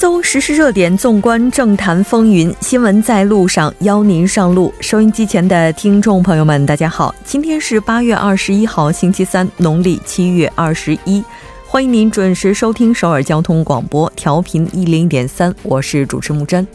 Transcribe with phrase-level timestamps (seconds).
[0.00, 4.72] 追踪时热点，纵观政坛风云，新闻在路上，邀您上路。
[4.80, 11.22] 收音机前的听众朋友们，大家好，今天是八月二十一号，星期三，农历七月二十一。
[11.66, 16.66] 欢迎您准时收听首尔交通广播，调频一零点三，我是主持木真。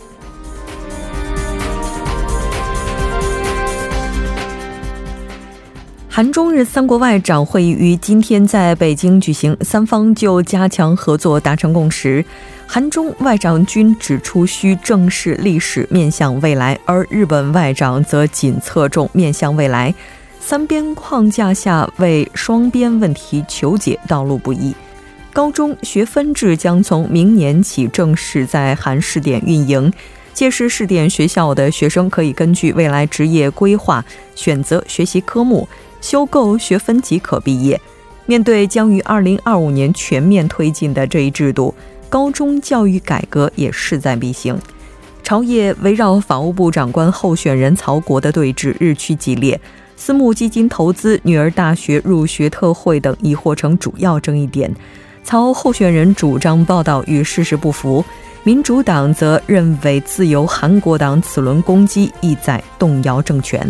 [6.08, 12.24] 韩中日三国外长会议于今天在北京举行，三方就加强合作达成共识。
[12.68, 19.94] 韩中外长均指出需正视历史，面向未来，而日本外长则仅侧重面向未来。
[20.40, 24.76] 三边框架下为双边问题求解道路不易。
[25.32, 29.92] 高中学分制将从明年起正式在韩试点运营，
[30.34, 34.04] 届时试点学校的学生可以根据未来职业规划
[34.36, 35.68] 选择学习科目。
[36.02, 37.80] 修够学分即可毕业。
[38.28, 41.74] 面对将于二零二五年全面推进的这一制度，
[42.16, 44.58] 高中教育改革也势在必行。
[45.22, 49.60] 朝野围绕法务部长官候选人曹国的对峙日趋激烈，
[49.98, 54.74] 私募基金投资女儿大学入学特惠等已或成主要争议点。
[55.26, 58.02] 曹候选人主张报道与事实不符，
[58.46, 63.70] 民主党则认为自由韩国党此轮攻击意在动摇政权。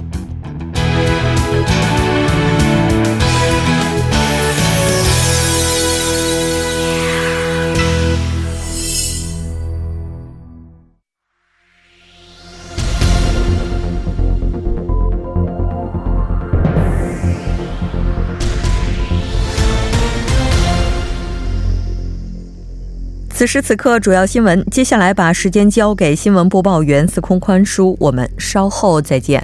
[23.41, 24.63] 此时此刻，主要新闻。
[24.65, 29.43] 接下来把时间交给新闻播报员司空宽叔，我们稍后再见。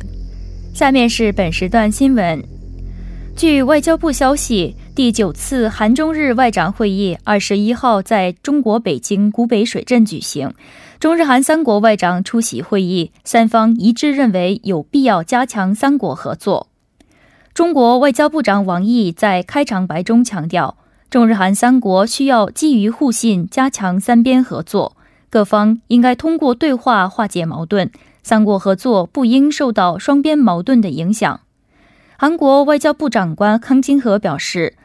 [0.72, 2.40] 下面是本时段新闻。
[3.36, 10.54] 据外交部消息，第九次韩中日外长会议二十一号在中国北京古北水镇举行，
[11.00, 16.68] 中日韩三国外长出席会议，三方一致认为有必要加强三国合作。
[17.56, 20.78] 中国外交部长王毅在开场白中强调。
[21.10, 24.98] 中日韩三国需要基于互信，加强三边合作。
[25.30, 27.90] 各方应该通过对话化解矛盾，
[28.24, 31.40] 三国合作不应受到双边矛盾的影响。
[32.18, 34.76] 韩国外交部长官康金和表示，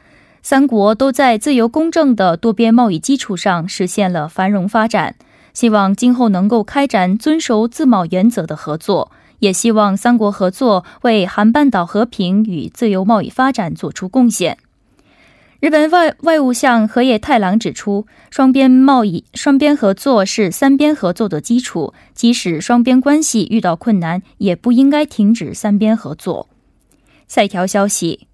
[0.41, 5.15] 三国都在自由公正的多边贸易基础上实现了繁荣发展，
[5.53, 14.57] 希望今后能够开展遵守自贸原则的合作，也希望三国合作为韩半岛和平与自由贸易发展做出贡献。
[15.63, 21.93] 日本外外务相河野太郎指出，双边贸易、双边合作是三边合作的基础。
[22.13, 26.49] 即使双边关系遇到困难，也不应该停止三边合作。
[27.29, 28.27] 下一条消息，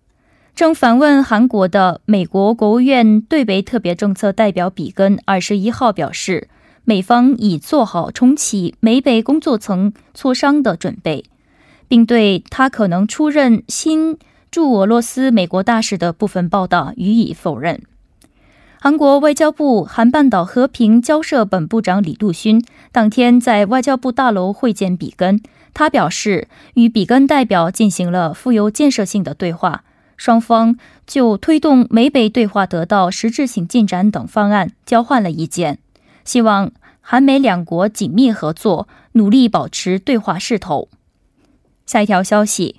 [0.56, 6.50] 正访问韩国的美国国务院对北特别政策代表比根二十一号表示，
[6.84, 11.26] 美方已做好重启美北工作层磋商的准备，
[11.88, 14.18] 并对他可能出任新。
[14.52, 17.82] 驻俄罗斯美国大使的部分报道予以否认。
[18.82, 25.42] 韩国外交部韩半岛和平交涉本部长李杜勋当天在外交部大楼会见比根，
[25.74, 29.84] 他表示与比根代表进行了富有建设性的对话，
[30.16, 35.80] 双方就推动美北对话得到实质性进展等方案交换了意见，
[36.24, 36.72] 希望
[37.02, 40.88] 韩美两国紧密合作，努力保持对话势头。
[41.86, 42.78] 下一条消息。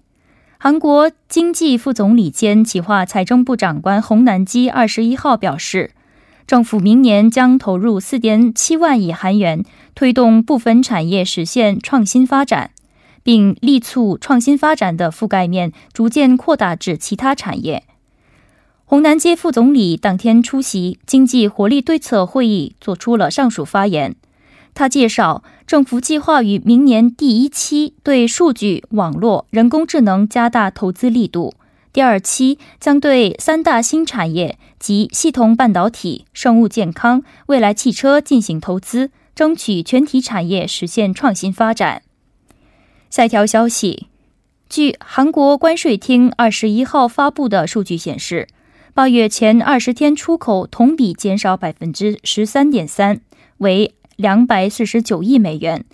[0.62, 5.92] 韩国经济副总理兼企划财政部长官洪南基二十一号表示，
[6.46, 9.64] 政府明年将投入四点七万亿韩元，
[9.94, 12.72] 推动部分产业实现创新发展，
[13.22, 17.84] 并力促创新发展的覆盖面逐渐扩大至其他产业。
[18.84, 24.14] 洪南基副总理当天出席经济活力对策会议，做出了上述发言。
[24.80, 31.52] 他介绍，政府计划于明年第一期对数据、网络、人工智能加大投资力度；
[31.92, 42.00] 第二期将对三大新产业及系统半导体、生物健康、未来汽车进行投资，争取全体产业实现创新发展。
[43.10, 44.06] 下一条消息，
[44.70, 48.48] 据韩国关税厅二十一号发布的数据显示，
[48.94, 53.20] 八月前二十天出口同比减少百分之十三点三，
[53.58, 53.94] 为。
[54.20, 55.86] 两百四十九亿美元，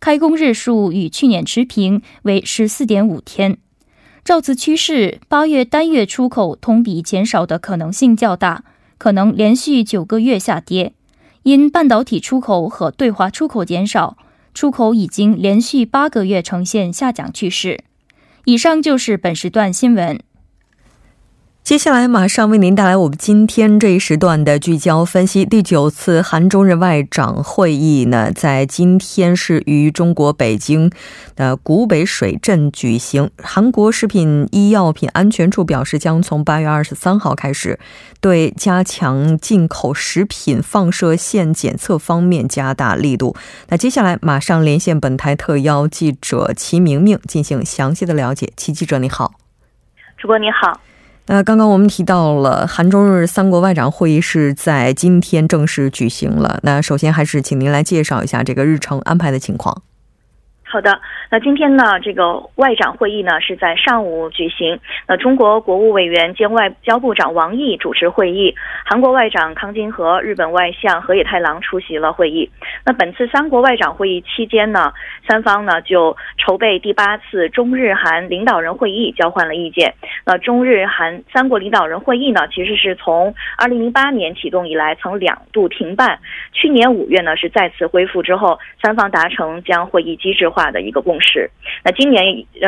[0.00, 3.58] 开工日数与去年持平，为十四点五天。
[4.24, 8.64] 照此趋势，八月单月出口同比减少的可能性较大，
[8.96, 10.94] 可能连续九个月下跌。
[11.42, 14.16] 因半导体出口和对华出口减少，
[14.54, 17.84] 出口已经连续八个月呈现下降趋势。
[18.46, 20.18] 以上就是本时段新闻。
[21.66, 25.44] 接下来马上为您带来我们今天这一时段的聚焦分析。
[25.44, 30.88] 第九次韩中日外长会议呢，在今天是于中国北京
[31.34, 33.28] 的古北水镇举行。
[33.42, 37.80] 韩国食品医药品安全处表示，将从八月二十三号开始，
[38.20, 43.34] 对加强进口食品放射线检测方面加大力度。
[43.70, 48.52] 那接下来马上连线本台特邀记者齐明明进行详细的了解。
[48.56, 49.32] 齐记者你好，
[50.16, 50.80] 主播你好。
[51.28, 56.60] 那刚刚我们提到了韩中日三国外长会议是在今天正式举行了。
[56.62, 59.82] 那首先还是请您来介绍一下这个日程安排的情况。
[60.68, 61.00] 好的。
[61.30, 64.78] 那今天呢，这个外长会议呢是在上午举行。
[65.06, 68.52] 那中国国务委员兼外交部长王毅主持会议，
[68.84, 72.50] 韩国外长康金和、日本外相河野太郎出席了会议。
[72.84, 74.92] 那本次三国外长会议期间呢，
[75.28, 79.94] 三方呢就筹备第八次中日韩领导人会议交换了意见。
[80.24, 86.18] 那中日韩三国领导人会议呢，其实是从二零零八年启动以来曾两度停办，
[86.52, 91.20] 去年五月呢是再次恢复之后，三方达成将会议机制化的一个共。
[91.20, 91.50] 识，
[91.82, 92.22] 那今年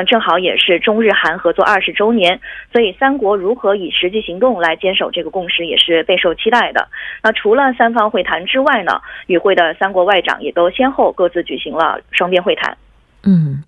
[0.05, 2.41] 正好也是中日韩合作二十周年，
[2.73, 6.89] 所以三国如何以实际行动来坚守这个共识，也是备受期待的。
[7.23, 12.77] 那除了三方会谈之外呢，与会的三国外长也都先后各自举行了双边会谈。
[13.23, 13.63] 嗯，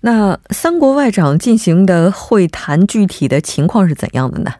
[0.00, 4.52] 那三国外长进行的会谈具体的情况是怎样的呢？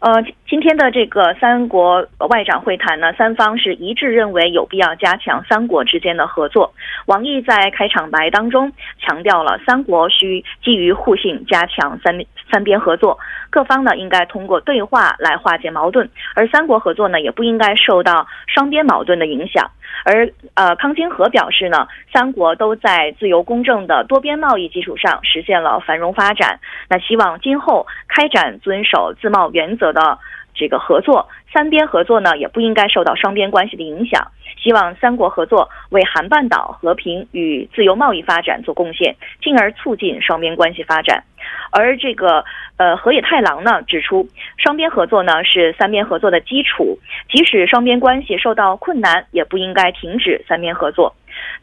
[0.00, 6.74] 呃，今天的这个三国外长会谈呢，三方是一致认为有必要加强三国之间的合作。
[7.06, 8.70] 王毅在开场白当中
[9.00, 12.14] 强调了，三国需基于互信加强三
[12.52, 13.18] 三边合作，
[13.48, 19.70] 各方呢应该通过对话来化解矛盾，而三国合作呢也不应该受到双边矛盾的影响。
[20.04, 26.60] 而呃，康金和表示呢，三国都在自由公正的多边贸易基础上实现了繁荣发展。
[26.90, 30.18] 那希望今后开展遵守自贸原则的
[30.54, 34.26] 这个合作，三边合作呢也不应该受到双边关系的影响。
[34.62, 41.22] 希望三国合作为韩半岛和平与自由贸易发展做贡献，进而促进双边关系发展。
[41.70, 42.44] 而这个
[42.78, 46.98] 呃河野太郎呢指出，双边合作呢是三边合作的基础，
[47.28, 51.14] 即使双边关系受到困难，也不应该停止三边合作。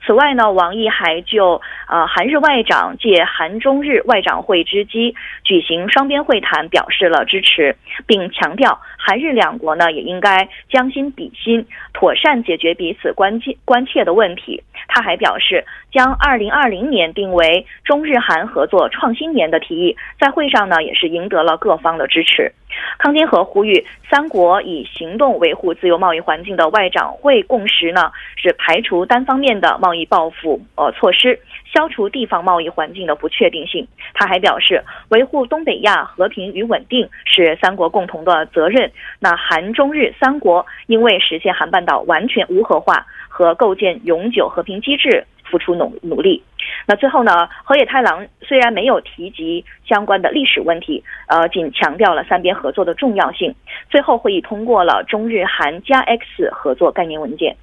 [0.05, 7.75] 此外呢，王毅还就呃韩日外长借韩中日外长会之机举行双边会谈表示了支持，
[8.07, 14.63] 并强调韩日两国呢也应该将心比心，妥善解决彼此关切关切的问题。
[14.87, 22.51] 他还表示，将二零二零年定为中日韩合作创新年的提议，在会上呢也是赢得了各方的支持。
[22.97, 31.39] 康金和呼吁三国以行动维护自由贸易环境的外长会共识呢，是排除单方面的贸易报复呃措施，
[31.73, 33.87] 消除地方贸易环境的不确定性。
[34.13, 38.91] 他还表示，维护东北亚和平与稳定是三国共同的责任。
[39.19, 45.25] 那韩中日三国因为实现韩半岛完全无核化和构建永久和平机制。
[45.43, 46.41] 付出努努力。
[46.87, 47.45] 那最后呢？
[47.65, 53.53] 河野太郎虽然没有提及相关的历史问题，呃，仅强调了三边合作的重要性。
[53.89, 57.53] 最后会议通过了中日韩加 X 合作概念文件。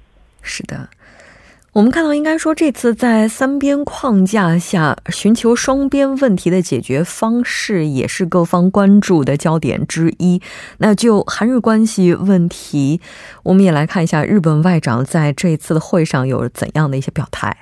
[0.43, 0.87] 是的，
[1.73, 10.41] 我们看到，应该说这次在三边框架下寻求双边问题的解决方式，也是各方关注的焦点之一。
[10.79, 12.99] 那就韩日关系问题，
[13.43, 17.55] 我们也来看一下日本外长在这一次的会上有怎样的一些表态。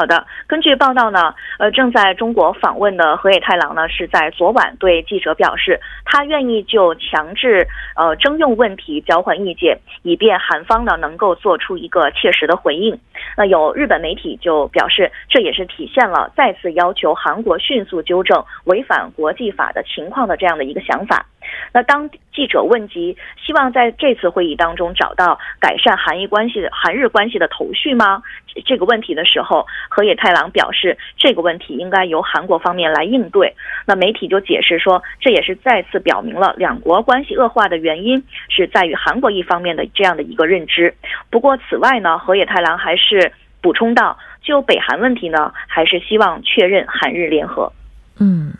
[0.00, 12.98] 好的，根据报道呢，呃，正在中国访问的河野太郎呢，是在昨晚对记者表示，他愿意就强制呃征用问题交换意见，以便韩方呢能够做出一个切实的回应。
[13.36, 21.26] 那有日本媒体就表示，这也是体现了再次要求韩国迅速纠正违反国际法的情况的这样的一个想法。
[21.72, 28.22] 那当记者问及希望在这次会议当中找到改善韩日关系的韩日关系的头绪吗？
[28.64, 33.54] 这个问题的时候，河野太郎表示，这个问题应该由韩国方面来应对。
[33.84, 40.94] 那媒体就解释说，这也是再次表明了两国关系恶化的原因是在于韩国一方面的这样的一个认知。
[41.28, 47.72] 不过，此外呢，河野太郎还是补充到，就北韩问题呢，还是希望确认韩日联合。
[48.18, 48.52] 嗯。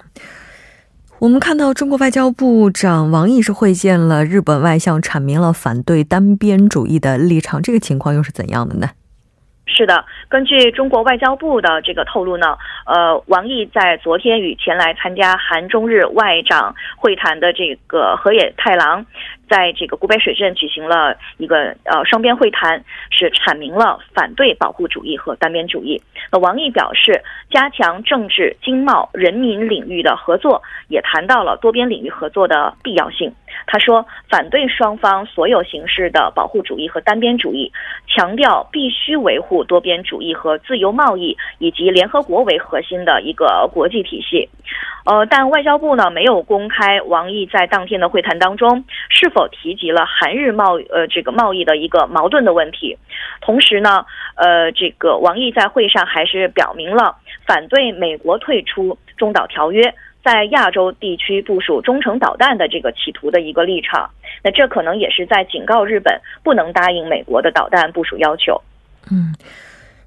[1.21, 7.61] 我们看到，中国外交部长王毅是会见了日本外相，阐明了反对单边主义的立场。
[7.61, 8.89] 这个情况又是怎样的呢？
[9.73, 19.07] 是的，根据中国外交部的这个透露呢，呃，王毅在昨天与前来参加韩中日外长会谈的这个河野太郎。
[19.51, 26.01] 在这个古北水镇举行了一个呃双边会谈，是阐明了反对保护主义和单边主义。
[26.31, 33.35] 那王毅表示，加强政治、经贸、人民领域的合作，也谈到了多边领域合作的必要性。
[33.67, 37.73] 他说，反对双方所有形式的保护主义和单边主义，
[38.07, 44.49] 强调必须维护多边主义和自由贸易，以及联合国为核心的一个国际体系。
[45.05, 52.97] 呃，但外交部呢没有公开王毅在当天的会谈当中是否提及了韩日贸呃这个贸易的一个矛盾的问题。
[53.41, 54.05] 同时呢，
[54.35, 57.17] 呃，这个王毅在会上还是表明了
[57.47, 59.95] 反对美国退出中导条约，
[60.25, 64.11] 在亚洲地区部署中程导弹的这个企图的一个立场。
[64.43, 68.61] 那这可能也是在警告日本不能答应美国的导弹部署要求。
[69.11, 69.35] 嗯。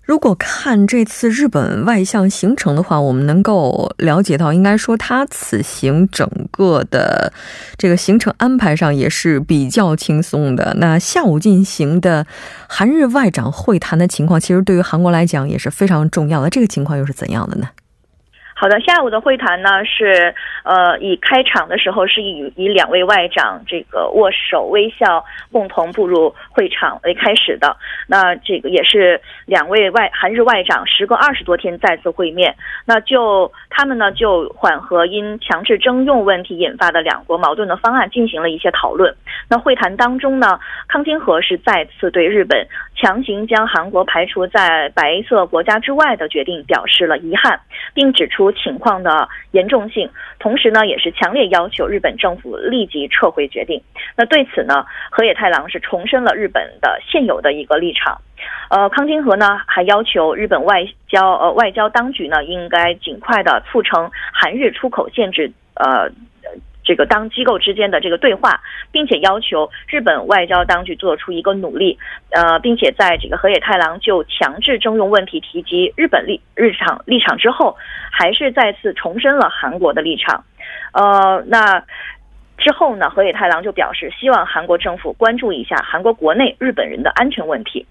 [0.05, 7.33] 如果看这次日本外相行程的话，我们能够了解到，应该说他此行整个的
[7.77, 10.75] 这个行程安排上也是比较轻松的。
[10.79, 12.25] 那下午进行的
[12.69, 16.49] 韩日外长会谈的情况，其实对于韩国来讲也是非常重要的。
[16.49, 17.67] 这个情况又是怎样的呢？
[18.55, 20.33] 好的，下午的会谈呢是
[20.63, 27.75] 呃以开场的时候是以以两位外长这个握手微笑共同步入会场为开始的。
[28.07, 32.55] 那这个也是两位外韩日外长时隔二十多天再次会面。
[32.85, 39.13] 那就他们呢就缓和因强制征用问题引发的两国矛盾的方案进行了一些讨论。
[39.49, 47.59] 那会谈当中呢，康金和是再次对日本强行将韩国排除在白色国家之外的决定表示了遗憾，
[47.93, 48.43] 并指出。
[48.63, 50.09] 情况的严重性，
[50.39, 53.81] 同时呢，也是强烈要求日本政府立即撤回决定。
[54.15, 58.21] 那对此呢，河野太郎是重申了日本的现有的一个立场。
[58.69, 66.09] 呃，康金和呢还要求日本外交呃外交当局呢应该尽快的促成韩日出口限制呃。
[66.83, 68.59] 这个当机构之间的这个对话，
[68.91, 71.97] 并且要求日本外交当局做出一个努力，
[72.31, 77.75] 呃，并且在这个河野太郎就强制征用问题提及日本立日场立场之后，
[78.11, 80.43] 还是再次重申了韩国的立场，
[80.93, 81.83] 呃，那。
[82.55, 87.85] 之后呢，河野太郎就表示希望韩国政府关注一下韩国国内日本人的安全问题。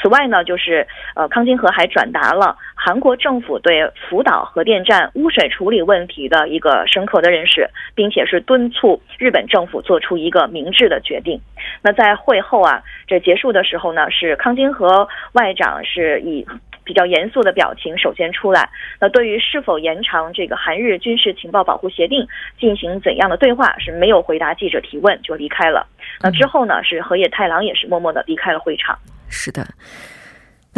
[0.00, 11.40] 此外呢，就是呃，康金和还转达了韩国政府对福岛核电站污水处理问题的一个深刻的认识，并且是敦促日本政府做出一个明智的决定。
[11.82, 16.46] 那在会后啊，这结束的时候呢，是康金和外长是以。
[16.84, 18.66] 比较严肃的表情首先出来。
[18.98, 22.26] 那对于是否延长这个韩日军事情报保护协定
[22.58, 25.86] 进行怎样的对话是没有回答记者提问就离开了。
[26.22, 28.98] 那之后呢，是河野太郎也是默默的离开了会场。
[29.28, 29.66] 是的。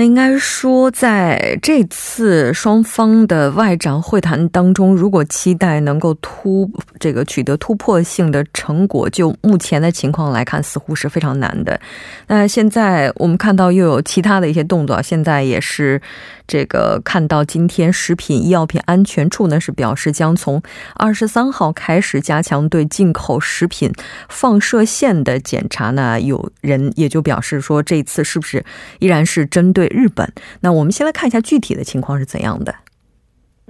[0.01, 11.79] 那应该说，在这次双方的外长会谈当中，如果期待能够突这个取得突破性的成果，就目前的情况来看，似乎是非常难的。
[12.29, 16.01] 那现在我们看到又有其他的一些动作，现在也是。
[16.47, 20.61] 这个看到今天食品医药品安全处呢是表示将从
[20.97, 23.93] 二十三号开始加强对进口食品
[24.29, 28.65] 放射线的检查呢，有人也就表示说这次是不是
[28.99, 30.33] 依然是针对日本？
[30.61, 32.75] 那我们先来看一下具体的情况是怎样的。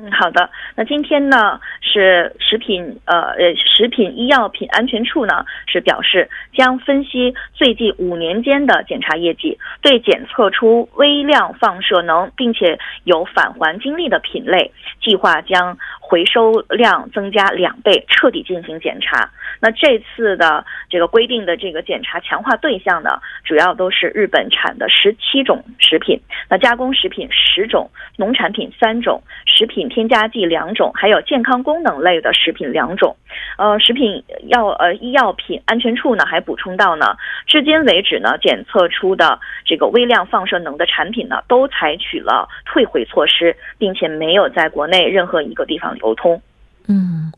[0.02, 0.48] 嗯，好的。
[0.76, 19.30] 那今天呢，是食品呃呃食品医药品安全处呢是表示将分析最近五年间的检查业绩，对检测出微量放射能并且有返还经历的品类，计划将回收量增加两倍，彻底进行检查。
[19.60, 23.10] 那这次的这个规定的这个检查强化对象呢，
[23.44, 33.14] 主要都是日本产的十七种食品，那加工食品十种，农产品三种，食品添加剂两种，还有健康功能类的食品两种。
[33.58, 37.14] 呃，食品药呃医药品安全处呢还补充到呢，
[37.46, 46.40] 至今为止呢检测出的这个微量放射能的产品呢，都采取了退回措施，并且没有在国内任何一个地方流通。
[46.88, 47.30] 嗯。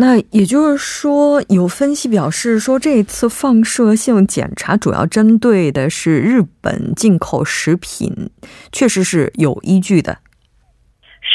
[0.00, 8.30] 那也就是说，有分析表示说，这一次放射性检查主要针对的是日本进口食品，
[8.70, 10.18] 确实是有依据的。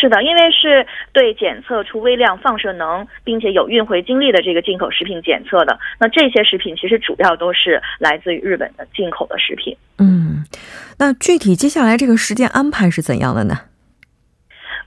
[0.03, 5.79] 是的，因为是对检测出微量放射能，并且有运回经历的这个进口食品检测的。
[5.97, 9.73] 那这些食品其实主要都是来自于日本的进口的食品。
[9.99, 10.43] 嗯，
[10.99, 13.57] 那具体接下来这个时间安排是怎样的呢？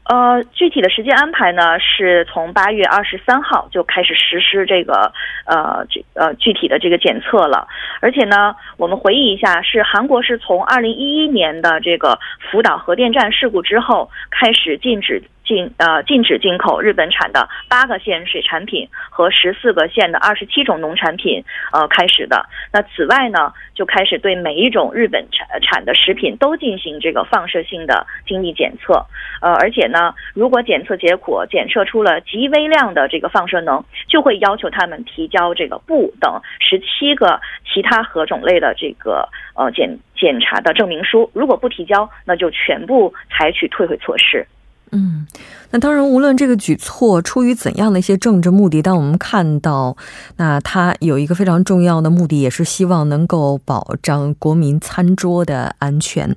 [0.08, 5.12] 呃，具体的时间安排呢，是从八月二十三号就开始实施这个
[5.46, 7.66] 呃这呃具体的这个检测了。
[8.00, 12.18] 而且呢，我们回忆一下，是韩国是从二零一一年的这个
[12.50, 15.22] 福岛核电站事故之后开始禁止。
[15.46, 22.44] 禁呃禁止进口日本产的八个县水产品和十四个县的二十七种农产品呃开始的。
[22.72, 29.06] 那此外呢，就开始对每一种日本产产的食品都进行这个放射性的精密检测。
[29.40, 41.30] 呃，而且呢，如果检测结果检测出了极微量的这个放射能，就会要求他们提交这个布等十七个其他核种类的这个呃检检查的证明书。
[41.32, 44.44] 如果不提交，那就全部采取退回措施。
[44.92, 45.26] 嗯，
[45.70, 49.96] 那当然，无论这个举措出于怎样的一些政治目的，但我们看到，
[50.36, 56.36] 那它有一个非常重要的目的，也是希望能够保障国民餐桌的安全。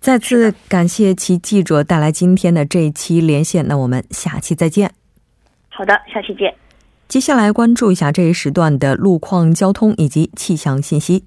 [0.00, 4.92] 再次感谢其记者带来今天的这一期连线，那我们下期再见。
[5.68, 6.54] 好的，下期见。
[7.08, 11.24] 接下来关注一下这一时段的路况、交通以及气象信息。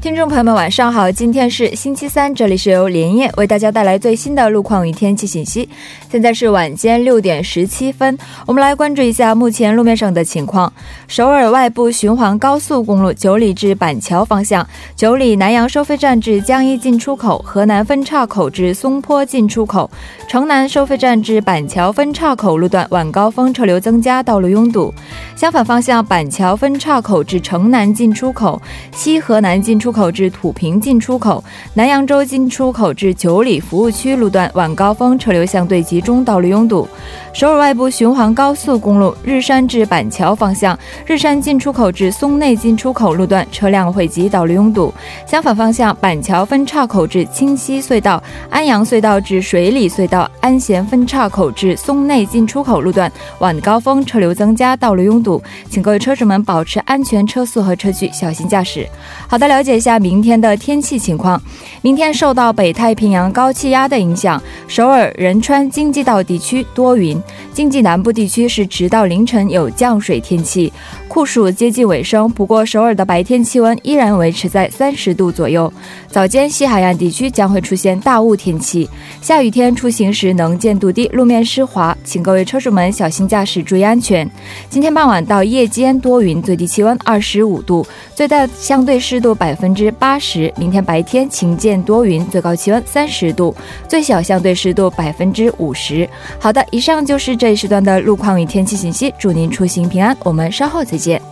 [0.00, 1.12] 听众朋友们，晚上好！
[1.12, 5.68] 今天是星期三，这里是由连夜为大家带来最新的路况与天气信息。
[6.10, 8.16] 现在是晚间六点十七分，
[8.46, 10.72] 我们来关注一下目前路面上的情况。
[11.06, 14.66] 首尔外部循环高速公路九里至板桥方向，
[14.96, 19.90] 九里南阳收费站至江一进出口，河南分岔口至松坡进出口，
[20.26, 24.94] 城南收费站至板桥分岔口路段晚高峰车流增加，道路拥堵。
[25.36, 28.60] 相反方向，板桥分岔口至城南进出口，
[28.92, 29.89] 西河南进出。
[29.90, 31.42] 出口至土平进出口，
[31.74, 36.88] 南扬州进出口至九里服务区路段晚高峰车流相对集中，道路拥堵。
[37.32, 44.94] 首尔外部循环高速公路日山至板桥方向，日山进出口至松内进出口路段车辆汇集，道路拥堵。
[45.26, 55.42] 相反方向，板桥分岔口至清溪隧道、安阳隧道至水里隧道、安贤分岔口至松内进出口路段晚高峰车流增加，道路拥堵。
[55.68, 58.88] 请各位车主们保持安全车速和车距，小心驾驶。
[59.26, 61.40] 好的，了解下明天的天气情况。
[61.82, 67.20] 明天受到北太平洋高气压的影响，首尔、仁川、京畿道地区多云。
[67.52, 70.72] 经济南部地区是直到凌晨有降水天气，
[71.08, 72.30] 酷暑接近尾声。
[72.30, 75.70] 不过首尔的白天气温依然维持在三十度左右。
[76.08, 78.88] 早间西海岸地区将会出现大雾天气，
[79.20, 84.28] 下雨天出行时能见度低，路面湿滑，请各位车主们小心驾驶，注意安全。
[84.68, 90.52] 今天傍晚到夜间多云，最低气温二十五度，最大相对湿度百分分之八十。
[90.56, 93.54] 明天白天晴间多云，最高气温三十度，
[93.86, 96.08] 最小相对湿度百分之五十。
[96.40, 99.14] 好的，以上就是这一时段的路况与天气信息。
[99.16, 101.29] 祝您出行平安，我们稍后再见。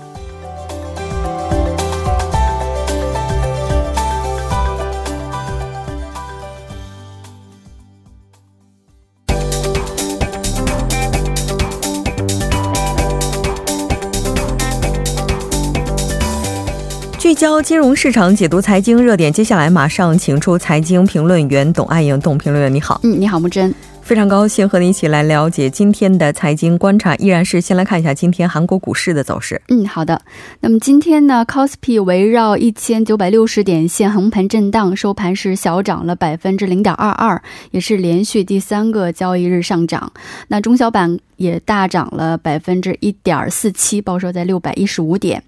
[17.28, 19.30] 聚焦金融市场，解读财经热点。
[19.30, 22.98] 接下来马上请出财经评论员董爱颖，董评论员你好。
[23.02, 23.70] 嗯，你好，木真。
[24.00, 29.60] 非常高兴和你一起来了解今天的财经观察，依然是先来看一下今天韩国股市的走势。
[29.68, 30.18] 嗯，好的。
[30.60, 40.10] 那么今天呢 c o s p i 围绕一千九百六十点线横盘震荡，收盘是小涨了百分之零点二二，也是连续第三个交易日上涨。
[40.48, 45.42] 那中小板也大涨了百分之一点四七，报收在六百一十五点。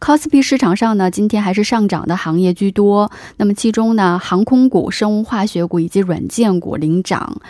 [0.00, 3.10] c o s p i 市场上呢，今天还是上涨的行业居多。
[3.38, 7.40] 那么其中呢，航空股、生物化学股以及软件股领涨。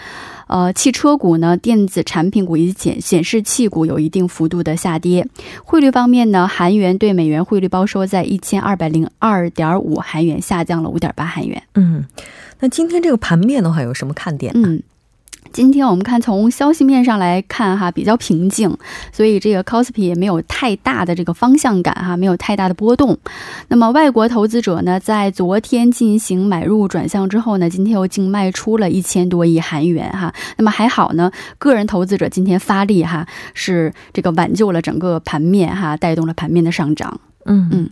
[0.49, 5.27] 呃，汽车股呢，电子产品股以及显显示器股有一定幅度的下跌。
[5.65, 11.63] 汇率方面呢，韩元对美元汇率报收在一千二百零二点五韩元，下降了五点八韩元。
[11.75, 12.05] 嗯，
[12.61, 14.53] 那今天这个盘面的话，有什么看点？
[14.55, 14.83] 嗯。
[15.53, 18.77] 今天我们看从消息面上来看哈，比较平静，
[19.13, 23.19] 所以这个 c o s p i 也没有太大的这个方向感哈，没有太大的波动。
[23.69, 30.33] 那么外国投资者呢，在昨天进行买入转向之后呢，今天又净卖出了一千多亿韩元哈。
[30.57, 37.21] 那么还好呢，个人投资者今天发力哈，是这个挽救了整个盘面哈，带动了盘面的上涨。
[37.45, 37.91] 嗯嗯。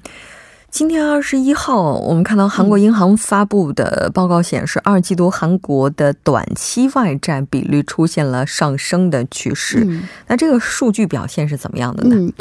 [0.71, 9.85] 今天二十一号，我们看到韩国银行发布的报告显示，二季度韩国的短期外债比率出现了上升的趋势。
[10.29, 12.15] 那这个数据表现是怎么样的呢？
[12.17, 12.33] 嗯，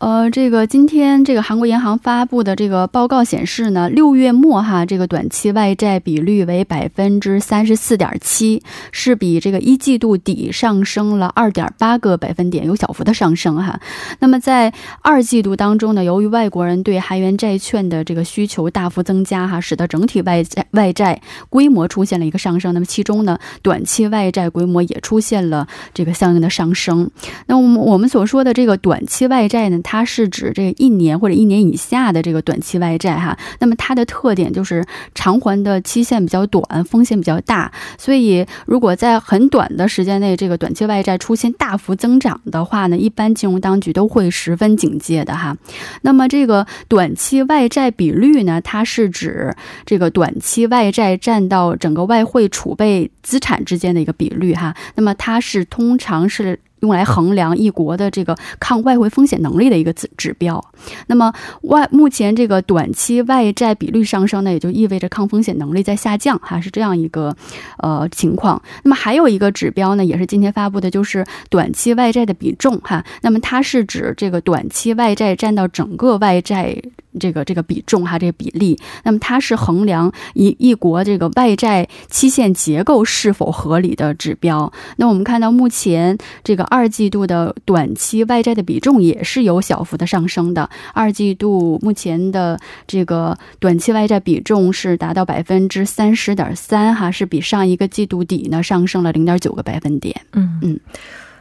[0.00, 13.78] 呃，这个今天这个韩国银行发布的这个报告显示呢，六月末哈，这个短期外债比率为百分之三十四点七，是比这个一季度底上升了二点八个百分点，有小幅的上升哈。
[14.20, 22.72] 那么在二季度当中呢，由于外国人对韩元债券券的这个需求大幅增加哈，使得整体外债外债规模出现了一个上升。
[22.72, 27.10] 那么其中呢，短期外债规模也出现了这个相应的上升。
[27.46, 33.36] 那我们我们所说的这个短期外债呢，它是指这一年或者一年以下的这个短期外债哈。
[33.58, 34.84] 那么它的特点就是
[35.16, 37.72] 偿还的期限比较短，风险比较大。
[37.98, 45.56] 所以如果在很短的时间内，这个短期外债出现大幅增长的话呢，一般金融当局都会十分警戒的哈。
[46.02, 54.76] 那么这个短期外外债比率呢，它是指这个短期外债占到整个外汇储备资产之间的一个比率哈。
[54.96, 56.60] 那么它是通常是。
[56.84, 60.62] 用来衡量一国的这个抗外汇风险能力的一个指指标。
[61.06, 67.34] 那么外目前这个短期外债比率上升呢，也就意味着抗风险能力在下降，哈，是这样一个
[67.78, 68.60] 呃情况。
[68.82, 73.02] 那么还有一个指标呢，也是今天发布的，就是短期外债的比重，哈。
[73.22, 76.76] 那么它是指这个短期外债占到整个外债。
[77.20, 84.72] 这个这个比重哈，这个比例，那么它是衡量一一国这个外债期限结构是否合理的指标。
[84.96, 90.68] 那我们看到目前这个二季度的短期外债的比重也是有小幅的上升的。
[90.92, 92.58] 二季度目前的
[92.88, 100.20] 这个短期外债比重是达到百分之三十点三哈，是比上一个季度底呢上升了零点九个百分点。
[100.32, 100.80] 嗯嗯。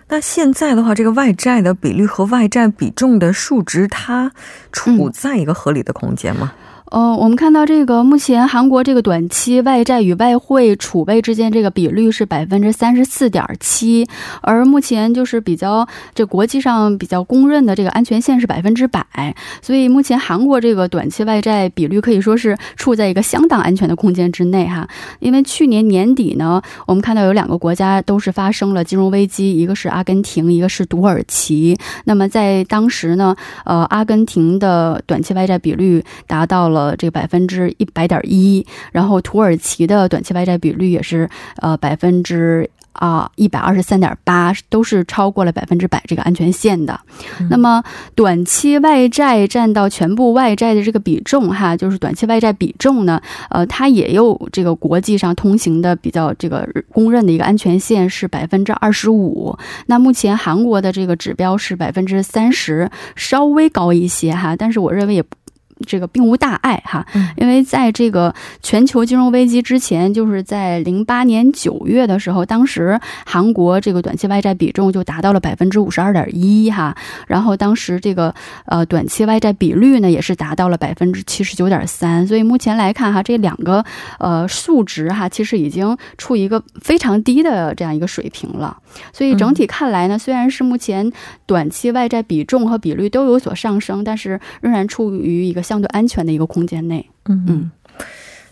[0.10, 4.32] 那现在的话，这个外债的比率和外债比重的数值，它
[4.72, 6.54] 处在一个合理的空间吗？
[6.94, 14.08] 呃，我们看到这个目前韩国这个短期外债与外汇储备之间这个比率是百分之三十四点七，
[14.44, 19.04] 而目前就是比较这国际上比较公认的这个安全线是百分之百，
[19.60, 24.88] 所以目前韩国这个短期外债比率可以说是处在一个相当安全的空间之内哈。
[25.20, 31.76] 因为去年年底呢，我们看到有两个国家都是发生了金融危机，一个是阿根廷，一个是土耳其。
[32.06, 36.83] 那么在当时呢，呃，阿根廷的短期外债比率达到了。
[36.84, 41.30] 呃，这个百分之一百点一，然后土耳其的短期外债比率也是
[41.62, 47.00] 呃百分之啊一百二十三点八，都是超过了百分之百这个安全线的。
[47.50, 47.82] 那么
[48.16, 59.58] 短期外债占到全部外债的这个比重哈，就是短期外债比重呢，呃，它也有这个国际上通行的比较这个公认的一个安全线是百分之二十五。
[59.86, 65.24] 那目前韩国的这个指标是百分之三十，稍微高一些哈，但是我认为也。
[65.86, 67.06] 这个并无大碍哈，
[67.36, 76.96] 因为在这个全球金融危机之前，就是在零八年九月的时候，当时韩国这个短期外债比重就达到了百分之五十二点一哈，
[77.28, 78.34] 然后当时这个
[78.66, 83.84] 呃短期外债比率呢也是达到了百分之七十九点三，所以目前来看哈，这两个
[84.20, 88.78] 呃数值哈，其实已经处于一个非常低的这样一个水平了，
[89.12, 91.12] 所以整体看来呢，虽然是目前
[91.46, 95.82] 短期外债比重和比率都有所上升，但是仍然处于一个相。
[95.82, 97.72] 对安全的一个空间内，嗯嗯。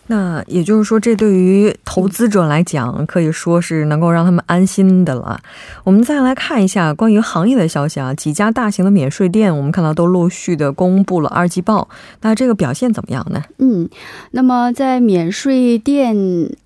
[0.08, 5.40] 那也就是说，这对于投资者来讲，可以说是能够让他们安心的了。
[5.84, 11.88] 我们再来看一下关于行业的消息啊，几家大型的免税店，我们看到都陆续的公布了二季报，
[12.20, 13.42] 那这个表现怎么样呢？
[13.58, 13.88] 嗯，
[14.32, 16.14] 那么在免税店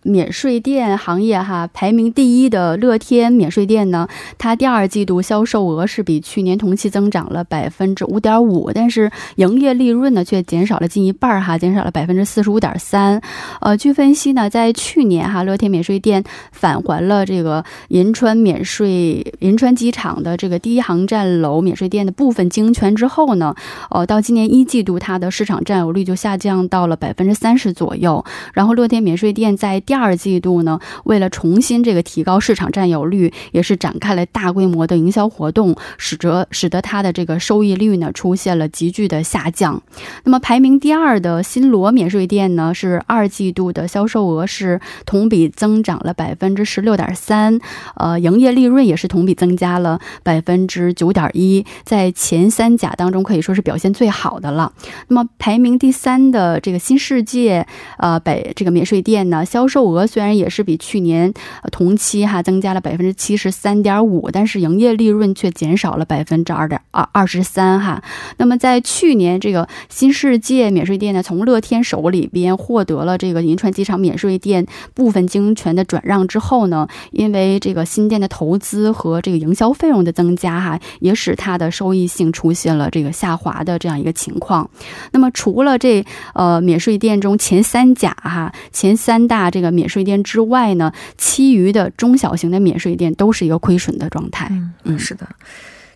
[0.02, 13.22] 免税店行业哈，排名第一的乐天免税店呢，它第二季度销售额是比去年同期增长了百分之五点五，但是营业利润呢却减少了近一半哈，减少了百分之四十五点三。
[13.60, 23.54] 呃，据分析呢，在去年哈，乐天免税店返还了这个银川免税银川机场的这个第一航站楼免税店的部分经营权之后呢，
[23.90, 28.24] 呃，到今年一季度它的市场占有率就下降到了百分之三十左右。
[28.54, 39.82] 然后，乐天免税店在第二季度呢，为了重新这个提高市场占有率，也是展开了大规模的营销活动，使得使得它的这个收益率呢出现了急剧的下降。
[40.24, 43.15] 那么，排名第二的新罗免税店呢是二。
[43.16, 47.58] 二季度的销售额是同比增长了百分之十六点三，
[47.96, 54.70] 呃，营业利润也是同比增加了百分之九点一，在前三甲当中可以说是表现最好的了。
[55.08, 61.32] 那么排名第三的这个新世界呃北这个免税店呢，销售额虽然也是比去年
[61.72, 68.02] 同期哈增加了百分之七十三点五，但是营业利润却减少了百分之二点二二十三哈。
[68.36, 84.68] 那么在去年这个新世界免税店呢，从乐天手里边获得了这个银川机场免税店部分经营权的转让之后呢，因为这个新店的投资和这个营销费用的增加哈，也使它的收益性出现了这个下滑的这样一个情况。
[85.12, 94.50] 那么除了这呃免税店中前三甲哈前三大这个免税店之外呢，其余的中小型的免税店都是一个亏损的状态。
[94.84, 95.26] 嗯，是的。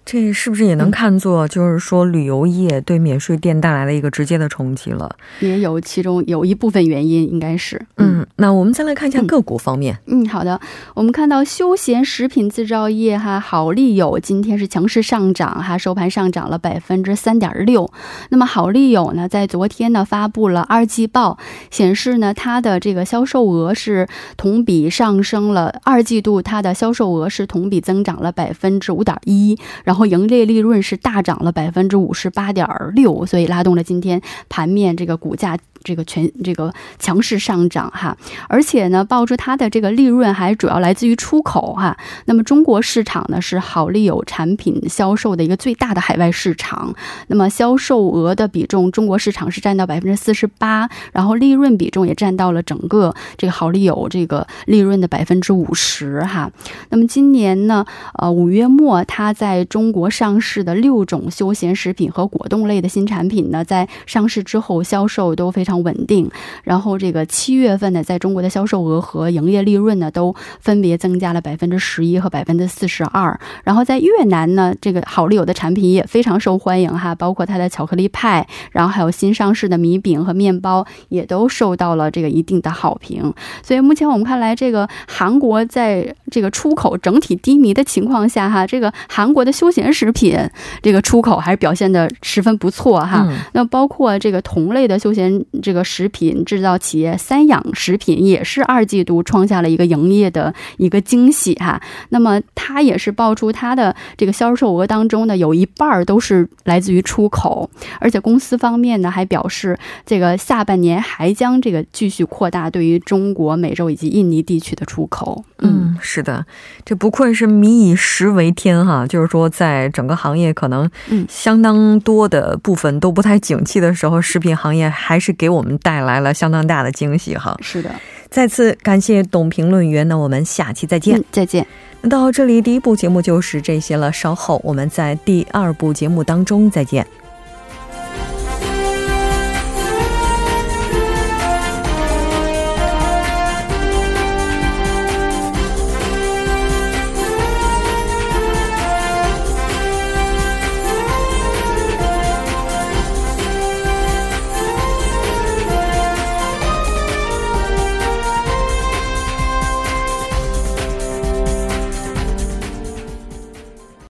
[0.04, 5.08] 这是不是也能看作就是说旅游业对免税店带来了一个直接的冲击了？
[5.38, 7.80] 也有其中有一部分原因，应该是。
[7.96, 9.96] 嗯，那我们再来看一下个股方面。
[10.06, 10.60] 嗯，好的。
[10.94, 17.88] 我们看到休闲食品制造业哈，好利友今天是强势上涨哈，收盘上涨了百分之三点六。
[18.30, 21.38] 那么好利友呢，在昨天呢发布了二季报，
[21.70, 29.56] 显示呢它的这个销售额是同比上升了，二季度它的销售额是同比增长了百分之五点一，
[29.90, 30.00] 然后。
[30.00, 35.58] 后营业利润是大涨了百分之五十八点六，所以拉动了今天盘面这个股价。
[35.82, 38.16] 这个全这个强势上涨哈，
[38.48, 41.96] 而且呢，爆出它的这个利润还主要来自于出口哈。
[42.26, 46.94] 那么中国市场呢是好利友产品销售的一个最大的海外市场。
[47.28, 56.50] 那么销售额的比重，中国市场是占到百分之四十八，然后利润比重也占到了整个这个好利友这个利润的百分之五十哈。
[56.90, 57.86] 那么今年呢，
[58.18, 65.69] 呃五月末它在中国上市的六种休闲食品和果冻类的新产品呢，在上市之后销售都非常。
[65.70, 66.28] 非常稳定，
[66.64, 73.38] 然后这个七月份呢，在中国的销售额和营业利润呢，都分别增加了百分之十一和百分之四十二。
[73.62, 83.32] 然后在越南呢，这个好利友的产品也非常受欢迎哈，包括它的巧克力派，然后还有新上市的米饼和面包，也都受到了这个一定的好评。
[83.62, 90.36] 所以目前我们看来，这个韩国在这个出口整体低迷的情况下哈，这个韩国的休闲食品
[90.82, 93.24] 这个出口还是表现的十分不错哈。
[93.52, 95.20] 那包括这个同类的休闲。
[95.60, 101.80] 这个食品制造企业三养食品也是二季度创下了一个营业的一个惊喜哈。
[102.08, 107.68] 那么它也是爆出它的这个销售额当中呢，有一半儿都是来自于出口，
[108.00, 115.44] 而且公司方面呢还表示，这个下半年还将这个继续扩大对于中国、美洲以及印尼地区的出口。
[115.58, 116.46] 嗯，是的，
[116.86, 120.90] 这不愧是民以食为天哈，就是说在整个行业可能
[121.28, 125.49] 相当多的部分都不太景气的时候，食品行业还是给。
[125.50, 127.90] 我们带来了相当大的惊喜哈，是的，
[128.30, 131.66] 再次感谢董评论员，那我们下期再见，再见。
[132.00, 137.06] 那到这里，第一部节目就是这些了，稍后我们在第二部节目当中再见。